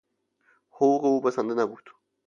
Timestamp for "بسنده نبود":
1.21-1.89